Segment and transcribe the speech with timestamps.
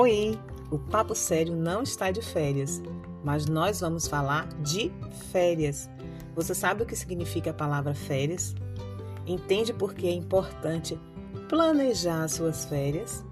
[0.00, 0.38] Oi!
[0.70, 2.80] O Papo Sério não está de férias,
[3.24, 4.92] mas nós vamos falar de
[5.32, 5.90] férias.
[6.36, 8.54] Você sabe o que significa a palavra férias?
[9.26, 10.96] Entende por que é importante
[11.48, 13.24] planejar suas férias?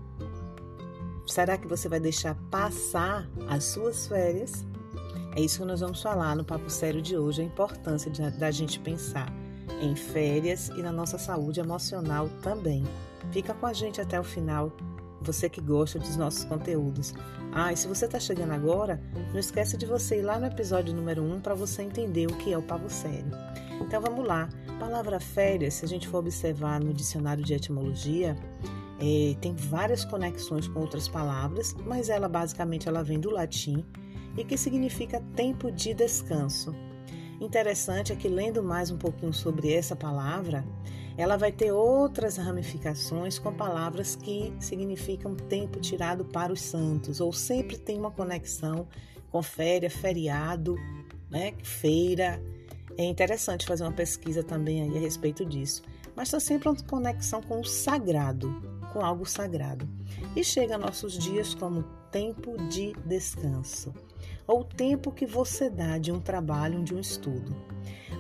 [1.25, 4.67] Será que você vai deixar passar as suas férias?
[5.37, 8.51] É isso que nós vamos falar no Papo Sério de hoje, a importância de, da
[8.51, 9.33] gente pensar
[9.81, 12.83] em férias e na nossa saúde emocional também.
[13.31, 14.73] Fica com a gente até o final
[15.27, 17.13] você que gosta dos nossos conteúdos.
[17.53, 19.01] Ah, e se você está chegando agora,
[19.33, 22.53] não esqueça de você ir lá no episódio número 1 para você entender o que
[22.53, 23.31] é o pavo sério.
[23.81, 24.49] Então vamos lá.
[24.79, 28.37] Palavra férias, se a gente for observar no dicionário de etimologia,
[29.01, 33.85] é, tem várias conexões com outras palavras, mas ela basicamente ela vem do latim
[34.37, 36.75] e que significa tempo de descanso.
[37.41, 40.65] Interessante é que lendo mais um pouquinho sobre essa palavra,
[41.17, 47.33] ela vai ter outras ramificações com palavras que significam tempo tirado para os santos, ou
[47.33, 48.87] sempre tem uma conexão
[49.31, 50.77] com férias, feriado,
[51.31, 52.43] né, feira.
[52.99, 55.83] É interessante fazer uma pesquisa também aí a respeito disso.
[56.15, 59.89] Mas está sempre uma conexão com o sagrado, com algo sagrado.
[60.35, 63.93] E chega a nossos dias como tempo de descanso
[64.47, 67.55] ou tempo que você dá de um trabalho, de um estudo.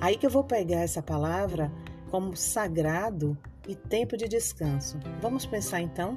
[0.01, 1.73] Aí que eu vou pegar essa palavra
[2.11, 4.99] como sagrado e tempo de descanso.
[5.21, 6.17] Vamos pensar então?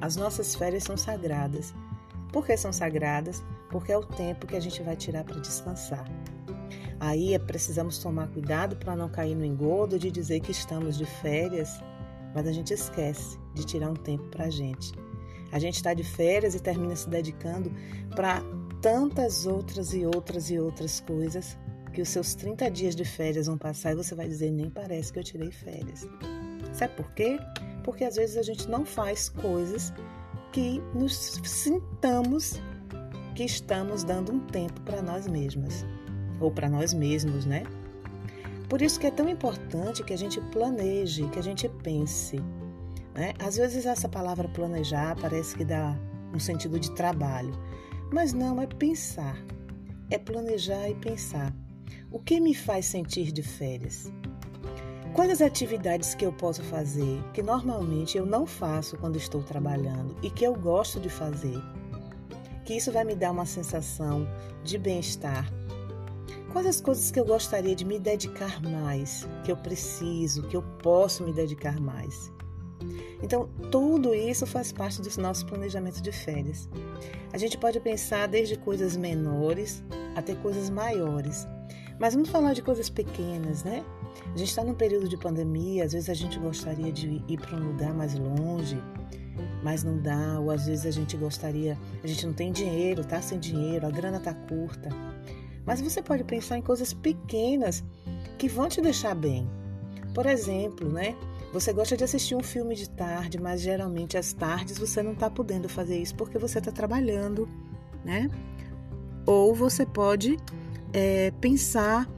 [0.00, 1.74] As nossas férias são sagradas.
[2.32, 3.42] Por que são sagradas?
[3.70, 6.04] Porque é o tempo que a gente vai tirar para descansar.
[6.98, 11.04] Aí é, precisamos tomar cuidado para não cair no engodo de dizer que estamos de
[11.04, 11.80] férias,
[12.34, 14.92] mas a gente esquece de tirar um tempo para a gente.
[15.50, 17.70] A gente está de férias e termina se dedicando
[18.14, 18.42] para
[18.80, 21.58] tantas outras e outras e outras coisas
[21.92, 25.12] que os seus 30 dias de férias vão passar e você vai dizer: nem parece
[25.12, 26.08] que eu tirei férias.
[26.72, 27.38] Sabe por quê?
[27.84, 29.92] Porque às vezes a gente não faz coisas
[30.52, 32.60] que nos sintamos
[33.34, 35.84] que estamos dando um tempo para nós mesmas
[36.40, 37.64] ou para nós mesmos, né?
[38.68, 42.36] Por isso que é tão importante que a gente planeje, que a gente pense.
[43.14, 43.34] Né?
[43.38, 45.96] Às vezes essa palavra planejar parece que dá
[46.34, 47.52] um sentido de trabalho,
[48.10, 49.36] mas não, é pensar.
[50.10, 51.54] É planejar e pensar.
[52.12, 54.12] O que me faz sentir de férias?
[55.14, 60.14] Quais as atividades que eu posso fazer que normalmente eu não faço quando estou trabalhando
[60.22, 61.58] e que eu gosto de fazer?
[62.66, 64.28] Que isso vai me dar uma sensação
[64.62, 65.50] de bem-estar.
[66.52, 70.62] Quais as coisas que eu gostaria de me dedicar mais, que eu preciso, que eu
[70.82, 72.30] posso me dedicar mais?
[73.22, 76.68] Então, tudo isso faz parte do nosso planejamento de férias.
[77.32, 79.82] A gente pode pensar desde coisas menores
[80.14, 81.46] até coisas maiores.
[81.98, 83.84] Mas vamos falar de coisas pequenas, né?
[84.34, 87.56] A gente está num período de pandemia, às vezes a gente gostaria de ir para
[87.56, 88.82] um lugar mais longe,
[89.62, 93.20] mas não dá, ou às vezes a gente gostaria, a gente não tem dinheiro, tá
[93.22, 94.90] sem dinheiro, a grana tá curta.
[95.64, 97.84] Mas você pode pensar em coisas pequenas
[98.38, 99.48] que vão te deixar bem.
[100.14, 101.16] Por exemplo, né?
[101.52, 105.28] Você gosta de assistir um filme de tarde, mas geralmente às tardes você não está
[105.30, 107.48] podendo fazer isso porque você está trabalhando,
[108.04, 108.30] né?
[109.26, 110.38] Ou você pode
[110.92, 112.08] é, pensar,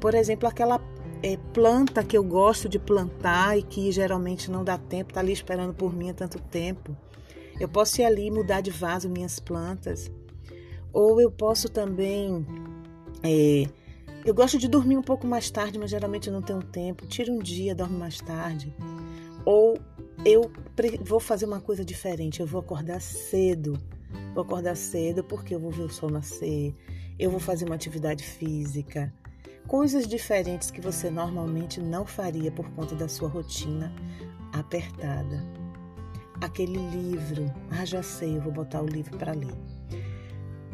[0.00, 0.80] por exemplo, aquela
[1.22, 5.32] é, planta que eu gosto de plantar e que geralmente não dá tempo, está ali
[5.32, 6.96] esperando por mim há tanto tempo.
[7.58, 10.10] Eu posso ir ali e mudar de vaso minhas plantas.
[10.92, 12.44] Ou eu posso também
[13.22, 13.68] é,
[14.24, 17.06] eu gosto de dormir um pouco mais tarde, mas geralmente eu não tenho tempo.
[17.06, 18.74] Tiro um dia, dorme mais tarde.
[19.44, 19.78] Ou
[20.24, 20.50] eu
[21.02, 23.78] vou fazer uma coisa diferente, eu vou acordar cedo.
[24.34, 26.74] Vou acordar cedo porque eu vou ver o sol nascer.
[27.20, 29.12] Eu vou fazer uma atividade física.
[29.66, 33.94] Coisas diferentes que você normalmente não faria por conta da sua rotina
[34.54, 35.46] apertada.
[36.40, 39.52] Aquele livro, ah, já sei, eu vou botar o livro para ler.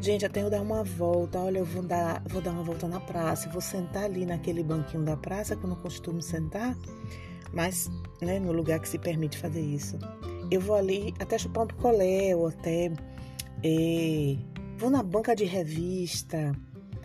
[0.01, 1.41] Gente, eu tenho que dar uma volta.
[1.41, 3.51] Olha, eu vou dar, vou dar uma volta na praça.
[3.51, 6.77] vou sentar ali naquele banquinho da praça que eu não costumo sentar,
[7.53, 7.91] mas
[8.23, 9.99] né, no lugar que se permite fazer isso.
[10.49, 12.93] Eu vou ali até chupar um picolé ou até
[13.65, 14.37] é,
[14.77, 16.53] vou na banca de revista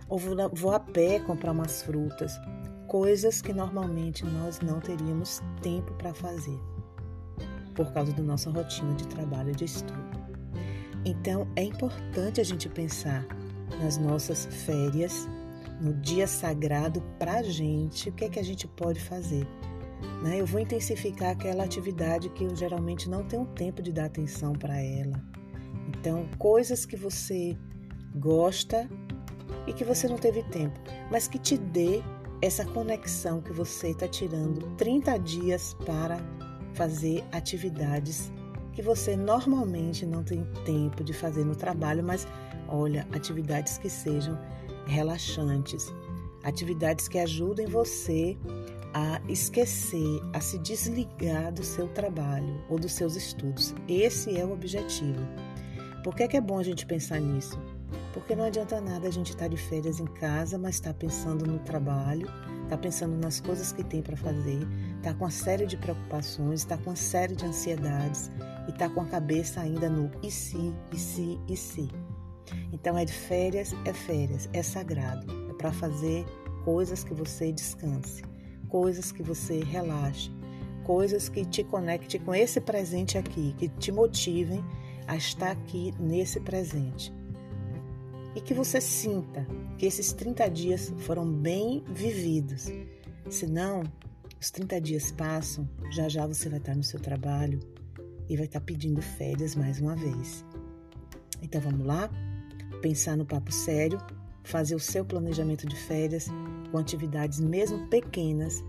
[0.10, 2.34] ou vou, na, vou a pé comprar umas frutas.
[2.88, 6.60] Coisas que normalmente nós não teríamos tempo para fazer
[7.74, 10.22] por causa da nossa rotina de trabalho e de estudo.
[11.06, 13.26] Então é importante a gente pensar
[13.82, 15.28] nas nossas férias,
[15.80, 19.48] no dia sagrado para a gente, o que é que a gente pode fazer.
[20.22, 20.42] Né?
[20.42, 24.80] Eu vou intensificar aquela atividade que eu geralmente não tenho tempo de dar atenção para
[24.80, 25.41] ela.
[26.02, 27.56] Então, coisas que você
[28.16, 28.90] gosta
[29.68, 30.80] e que você não teve tempo,
[31.12, 32.02] mas que te dê
[32.42, 36.18] essa conexão que você está tirando 30 dias para
[36.74, 38.32] fazer atividades
[38.74, 42.28] que você normalmente não tem tempo de fazer no trabalho, mas
[42.68, 44.40] olha, atividades que sejam
[44.88, 45.94] relaxantes,
[46.44, 48.36] atividades que ajudem você
[48.92, 53.76] a esquecer, a se desligar do seu trabalho ou dos seus estudos.
[53.88, 55.22] Esse é o objetivo.
[56.04, 57.60] Por que é, que é bom a gente pensar nisso?
[58.12, 61.00] Porque não adianta nada a gente estar tá de férias em casa, mas estar tá
[61.00, 62.26] pensando no trabalho,
[62.64, 64.68] estar tá pensando nas coisas que tem para fazer,
[64.98, 68.32] estar com uma série de preocupações, estar com uma série de ansiedades
[68.68, 71.88] e estar com a cabeça ainda no e se, e se, e se.
[72.74, 76.26] Então é de férias, é férias, é sagrado, é para fazer
[76.66, 78.24] coisas que você descanse,
[78.68, 80.32] coisas que você relaxe,
[80.84, 84.66] coisas que te conecte com esse presente aqui, que te motivem
[85.08, 87.14] a estar aqui nesse presente
[88.36, 89.46] e que você sinta
[89.78, 92.72] que esses 30 dias foram bem vividos.
[93.30, 93.84] Senão,
[94.40, 97.60] os 30 dias passam, já já você vai estar no seu trabalho
[98.30, 100.46] e vai estar pedindo férias mais uma vez.
[101.42, 102.10] Então vamos lá?
[102.82, 104.00] Pensar no papo sério,
[104.44, 106.28] fazer o seu planejamento de férias
[106.72, 108.64] com atividades mesmo pequenas,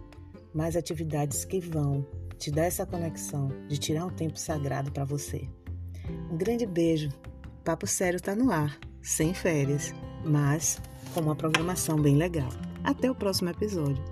[0.53, 2.07] mas atividades que vão
[2.37, 5.49] te dar essa conexão de tirar um tempo sagrado para você.
[6.31, 7.11] Um grande beijo.
[7.65, 9.95] Papo Sério está no ar sem férias,
[10.25, 10.81] mas
[11.13, 12.49] com uma programação bem legal.
[12.85, 14.12] Até o próximo episódio.